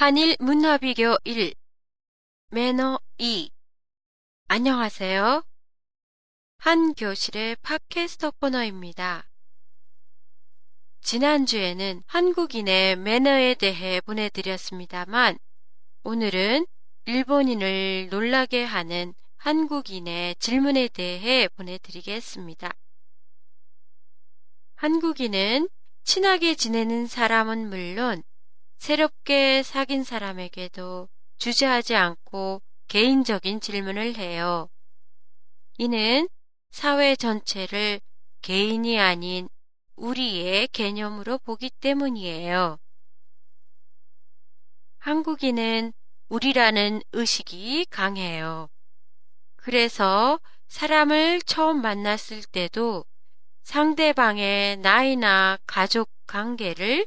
한일 0.00 0.36
문화비교 0.38 1.16
1 1.24 1.54
매너 2.52 3.00
2 3.18 3.50
안녕하세요. 4.46 5.42
한 6.58 6.94
교실의 6.94 7.56
팟캐스터 7.62 8.30
코너입니다. 8.40 9.28
지난주에는 11.00 12.04
한국인의 12.06 12.94
매너에 12.94 13.54
대해 13.54 14.00
보내드렸습니다만 14.02 15.36
오늘은 16.04 16.68
일본인을 17.06 18.06
놀라게 18.08 18.62
하는 18.62 19.14
한국인의 19.38 20.36
질문에 20.36 20.86
대해 20.86 21.48
보내드리겠습니다. 21.48 22.72
한국인은 24.76 25.68
친하게 26.04 26.54
지내는 26.54 27.08
사람은 27.08 27.68
물론 27.68 28.22
새롭게 28.78 29.62
사귄 29.62 30.02
사람에게도 30.02 31.08
주저하지 31.38 31.94
않고 31.94 32.62
개인적인 32.86 33.60
질문을 33.60 34.16
해요. 34.16 34.70
이는 35.76 36.28
사회 36.70 37.14
전체를 37.16 38.00
개인이 38.40 38.98
아닌 38.98 39.48
우리의 39.96 40.68
개념으로 40.68 41.38
보기 41.38 41.70
때문이에요. 41.80 42.78
한국인은 44.98 45.92
우리라는 46.28 47.02
의식이 47.12 47.86
강해요. 47.90 48.68
그래서 49.56 50.40
사람을 50.68 51.42
처음 51.42 51.82
만났을 51.82 52.42
때도 52.44 53.04
상대방의 53.64 54.78
나이나 54.78 55.58
가족 55.66 56.10
관계를 56.26 57.06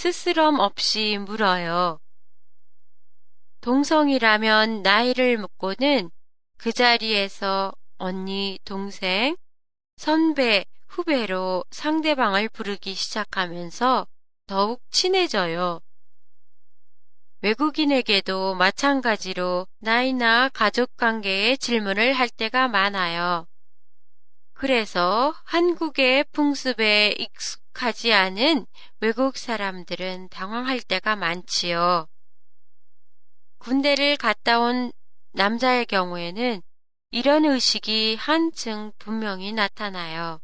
스스럼 0.00 0.60
없이 0.60 1.18
물어요. 1.18 2.00
동성이라면 3.60 4.80
나이를 4.80 5.36
묻고는 5.36 6.10
그 6.56 6.72
자리에서 6.72 7.74
언니, 7.98 8.58
동생, 8.64 9.36
선배, 9.98 10.64
후배로 10.88 11.64
상대방을 11.70 12.48
부르기 12.48 12.94
시작하면서 12.94 14.06
더욱 14.46 14.80
친해져요. 14.90 15.82
외국인에게도 17.42 18.54
마찬가지로 18.54 19.66
나이나 19.80 20.48
가족 20.48 20.96
관계의 20.96 21.58
질문을 21.58 22.14
할 22.14 22.30
때가 22.30 22.68
많아요. 22.68 23.46
그래서 24.54 25.34
한국의 25.44 26.24
풍습에 26.32 27.16
익숙하지 27.70 28.12
않은 28.12 28.66
외국 29.00 29.36
사람들은 29.36 30.28
당황할 30.28 30.80
때가 30.80 31.16
많지요. 31.16 32.06
군대를 33.58 34.16
갔다 34.16 34.60
온 34.60 34.92
남자의 35.32 35.86
경우에는 35.86 36.62
이런 37.10 37.44
의식이 37.44 38.16
한층 38.16 38.92
분명히 38.98 39.52
나타나요. 39.52 40.40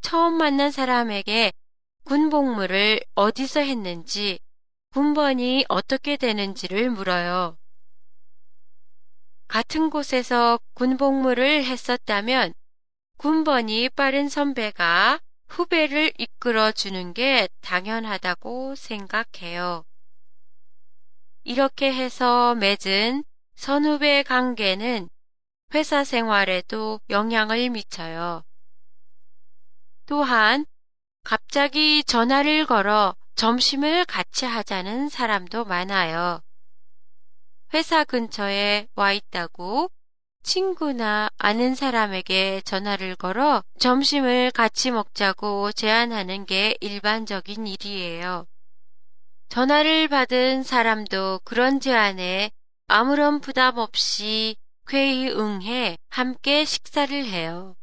처음 0.00 0.34
만난 0.34 0.70
사람에게 0.70 1.52
군복무를 2.04 3.00
어디서 3.14 3.60
했는지, 3.60 4.38
군번이 4.92 5.66
어떻게 5.68 6.16
되는지를 6.16 6.90
물어요. 6.90 7.56
같은 9.46 9.90
곳에서 9.90 10.58
군복무를 10.74 11.64
했었다면 11.64 12.54
군번이 13.18 13.90
빠른 13.90 14.28
선배가 14.28 15.20
후배를 15.50 16.12
이끌어 16.16 16.70
주는 16.70 17.12
게 17.12 17.48
당연하다고 17.60 18.76
생각해요. 18.76 19.84
이렇게 21.42 21.92
해서 21.92 22.54
맺은 22.54 23.24
선후배 23.56 24.22
관계는 24.22 25.08
회사 25.74 26.04
생활에도 26.04 27.00
영향을 27.10 27.68
미쳐요. 27.70 28.44
또한 30.06 30.66
갑자기 31.24 32.04
전화를 32.04 32.64
걸어 32.66 33.16
점심을 33.34 34.04
같이 34.04 34.46
하자는 34.46 35.08
사람도 35.08 35.64
많아요. 35.64 36.40
회사 37.74 38.04
근처에 38.04 38.86
와 38.94 39.12
있다고 39.12 39.90
친구나 40.42 41.28
아는 41.38 41.74
사람에게 41.74 42.62
전화를 42.64 43.16
걸어 43.16 43.62
점심을 43.78 44.50
같이 44.52 44.90
먹자고 44.90 45.72
제안하는 45.72 46.46
게 46.46 46.76
일반적인 46.80 47.66
일이에요. 47.66 48.46
전화를 49.48 50.08
받은 50.08 50.62
사람도 50.62 51.40
그런 51.44 51.80
제안에 51.80 52.50
아무런 52.86 53.40
부담 53.40 53.78
없이 53.78 54.56
쾌히 54.86 55.28
응해 55.28 55.98
함께 56.08 56.64
식사를 56.64 57.24
해요. 57.26 57.76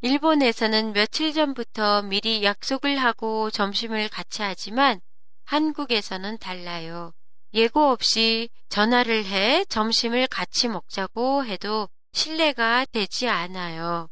일본에서는 0.00 0.92
며칠 0.92 1.32
전부터 1.32 2.02
미리 2.02 2.44
약속을 2.44 2.98
하고 2.98 3.50
점심을 3.50 4.08
같이 4.08 4.42
하지만 4.42 5.00
한국에서는 5.44 6.38
달라요. 6.38 7.12
예고 7.54 7.90
없이 7.90 8.48
전화를 8.68 9.24
해 9.24 9.64
점심을 9.66 10.26
같이 10.26 10.68
먹자고 10.68 11.44
해도 11.44 11.88
신뢰가 12.12 12.86
되지 12.86 13.28
않아요. 13.28 14.08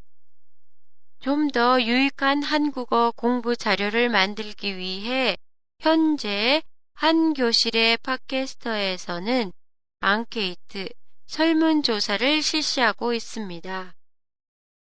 좀 1.21 1.51
더 1.51 1.81
유익한 1.81 2.43
한국어 2.43 3.13
공부 3.15 3.55
자료를 3.55 4.09
만들기 4.09 4.77
위해 4.77 5.37
현재 5.79 6.63
한 6.95 7.33
교실의 7.33 7.99
팟캐스터에서는 7.99 9.53
앙케이트 10.01 10.89
설문조사를 11.27 12.43
실시하고 12.43 13.13
있습니다. 13.13 13.95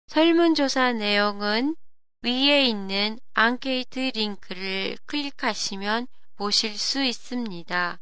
설문조사 0.08 0.92
내용은 0.92 1.76
위에 2.22 2.66
있는 2.66 3.18
앙케이트 3.34 4.10
링크를 4.14 4.98
클릭하시면 5.06 6.06
보실 6.36 6.76
수 6.76 7.02
있습니다. 7.02 8.00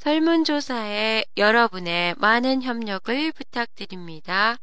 설문조사에 0.00 1.26
여러분의 1.36 2.14
많은 2.16 2.62
협력을 2.62 3.32
부탁드립니다. 3.32 4.56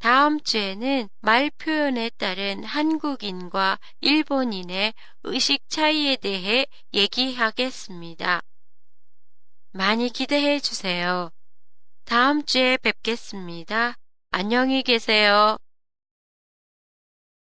다음 0.00 0.40
주에는 0.40 1.08
말 1.20 1.50
표현에 1.50 2.10
따른 2.18 2.64
한국인과 2.64 3.78
일본인의 4.00 4.92
의식 5.22 5.68
차이에 5.68 6.16
대해 6.16 6.66
얘기하겠습니다. 6.94 8.40
많이 9.70 10.08
기대해 10.10 10.58
주세요. 10.58 11.30
다음 12.04 12.44
주에 12.44 12.78
뵙겠습니다. 12.78 13.94
안녕히 14.32 14.82
계세요. 14.82 15.58